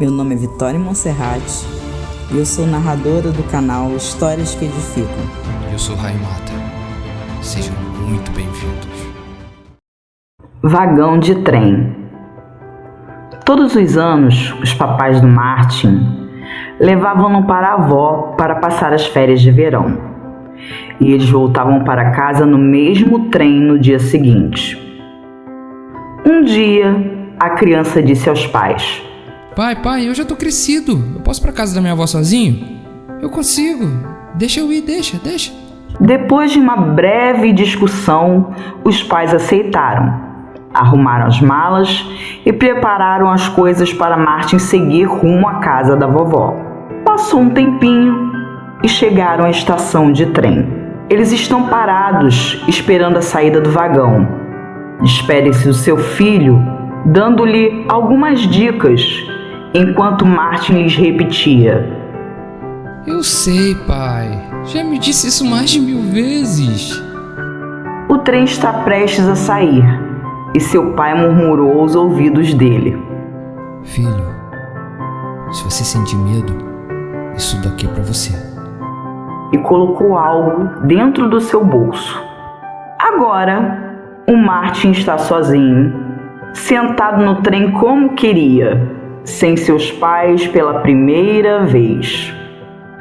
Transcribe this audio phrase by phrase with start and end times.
[0.00, 1.42] Meu nome é Vitória Monserrat
[2.32, 5.08] e eu sou narradora do canal Histórias que Edificam.
[5.72, 6.52] Eu sou Raimata.
[7.42, 7.74] Sejam
[8.06, 9.08] muito bem-vindos.
[10.62, 11.96] Vagão de trem.
[13.44, 16.30] Todos os anos, os papais do Martin
[16.78, 19.98] levavam-no para a avó para passar as férias de verão.
[21.00, 24.78] E eles voltavam para casa no mesmo trem no dia seguinte.
[26.24, 29.07] Um dia, a criança disse aos pais:
[29.58, 31.02] Pai, pai, eu já tô crescido.
[31.16, 32.64] Eu posso ir pra casa da minha avó sozinho?
[33.20, 33.88] Eu consigo.
[34.36, 35.52] Deixa eu ir, deixa, deixa.
[35.98, 38.54] Depois de uma breve discussão,
[38.84, 40.14] os pais aceitaram.
[40.72, 42.06] Arrumaram as malas
[42.46, 46.54] e prepararam as coisas para Martin seguir rumo à casa da vovó.
[47.04, 48.30] Passou um tempinho
[48.84, 50.68] e chegaram à estação de trem.
[51.10, 54.24] Eles estão parados, esperando a saída do vagão.
[55.02, 56.62] Despede-se do seu filho,
[57.04, 59.26] dando-lhe algumas dicas
[59.74, 61.86] enquanto Martin lhes repetia:
[63.06, 64.28] Eu sei, pai.
[64.64, 66.92] Já me disse isso mais de mil vezes.
[68.08, 69.84] O trem está prestes a sair
[70.54, 73.00] e seu pai murmurou aos ouvidos dele:
[73.84, 74.34] Filho,
[75.50, 76.54] se você sentir medo,
[77.36, 78.32] isso daqui é para você.
[79.52, 82.22] E colocou algo dentro do seu bolso.
[82.98, 83.96] Agora,
[84.28, 85.94] o Martin está sozinho,
[86.52, 92.34] sentado no trem como queria sem seus pais pela primeira vez.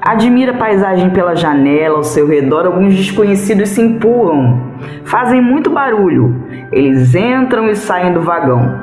[0.00, 4.60] Admira a paisagem pela janela, ao seu redor alguns desconhecidos se empurram,
[5.04, 6.44] fazem muito barulho.
[6.72, 8.80] Eles entram e saem do vagão.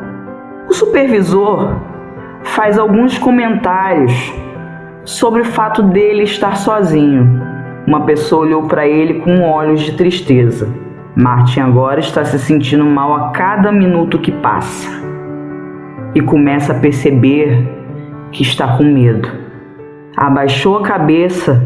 [0.67, 1.75] O supervisor
[2.43, 4.33] faz alguns comentários
[5.03, 7.41] sobre o fato dele estar sozinho.
[7.85, 10.69] Uma pessoa olhou para ele com olhos de tristeza.
[11.15, 15.10] Martin agora está se sentindo mal a cada minuto que passa
[16.13, 17.67] e começa a perceber
[18.31, 19.29] que está com medo.
[20.15, 21.61] Abaixou a cabeça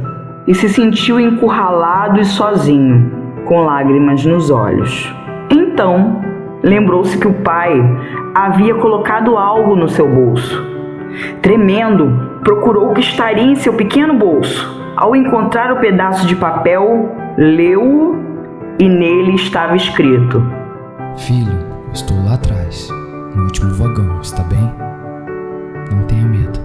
[0.47, 3.11] e se sentiu encurralado e sozinho,
[3.45, 5.13] com lágrimas nos olhos.
[5.49, 6.21] Então,
[6.63, 7.73] lembrou-se que o pai
[8.33, 10.63] havia colocado algo no seu bolso.
[11.41, 14.73] Tremendo, procurou o que estaria em seu pequeno bolso.
[14.95, 18.15] Ao encontrar o pedaço de papel, leu-o
[18.79, 20.41] e nele estava escrito:
[21.17, 21.57] Filho,
[21.93, 22.89] estou lá atrás
[23.35, 24.71] no último vagão, está bem?
[25.91, 26.59] Não tenha medo.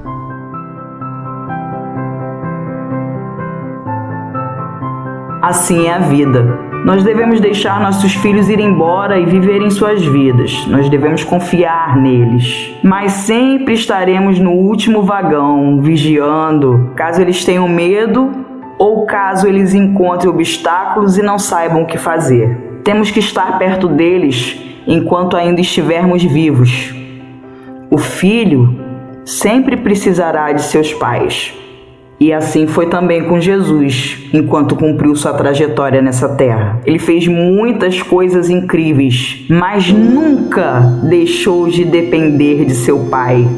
[5.42, 6.70] Assim é a vida.
[6.84, 10.66] Nós devemos deixar nossos filhos ir embora e viverem suas vidas.
[10.68, 12.74] Nós devemos confiar neles.
[12.82, 18.30] Mas sempre estaremos no último vagão, vigiando, caso eles tenham medo
[18.78, 22.80] ou caso eles encontrem obstáculos e não saibam o que fazer.
[22.82, 26.94] Temos que estar perto deles enquanto ainda estivermos vivos.
[27.90, 28.78] O filho
[29.24, 31.54] sempre precisará de seus pais.
[32.20, 36.78] E assim foi também com Jesus, enquanto cumpriu sua trajetória nessa terra.
[36.84, 43.48] Ele fez muitas coisas incríveis, mas nunca deixou de depender de seu pai.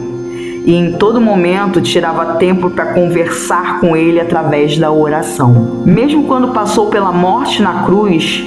[0.65, 5.83] E em todo momento tirava tempo para conversar com ele através da oração.
[5.85, 8.45] Mesmo quando passou pela morte na cruz,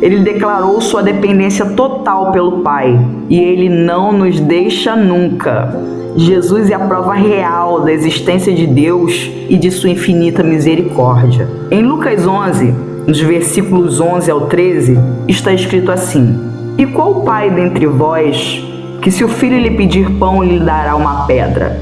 [0.00, 2.98] ele declarou sua dependência total pelo Pai
[3.28, 5.74] e ele não nos deixa nunca.
[6.16, 11.48] Jesus é a prova real da existência de Deus e de sua infinita misericórdia.
[11.70, 12.74] Em Lucas 11,
[13.06, 14.98] nos versículos 11 ao 13,
[15.28, 16.38] está escrito assim:
[16.78, 18.64] E qual pai dentre vós
[19.02, 21.78] que, se o filho lhe pedir pão, lhe dará uma pedra?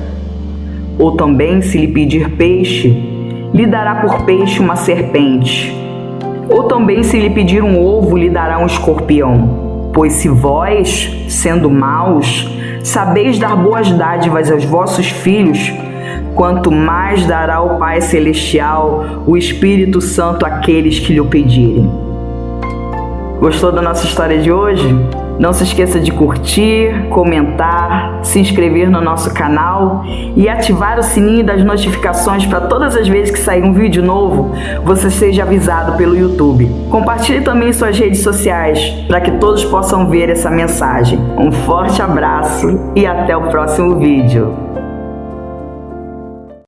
[0.99, 2.89] Ou também, se lhe pedir peixe,
[3.53, 5.84] lhe dará por peixe uma serpente?
[6.49, 9.91] Ou também, se lhe pedir um ovo, lhe dará um escorpião.
[9.93, 12.49] Pois se vós, sendo maus,
[12.83, 15.73] sabeis dar boas dádivas aos vossos filhos,
[16.35, 21.89] quanto mais dará o Pai Celestial o Espírito Santo àqueles que lhe o pedirem.
[23.41, 24.85] Gostou da nossa história de hoje?
[25.39, 30.05] Não se esqueça de curtir, comentar, se inscrever no nosso canal
[30.37, 34.53] e ativar o sininho das notificações para todas as vezes que sair um vídeo novo,
[34.85, 36.71] você seja avisado pelo YouTube.
[36.91, 41.19] Compartilhe também suas redes sociais para que todos possam ver essa mensagem.
[41.37, 44.84] Um forte abraço e até o próximo vídeo.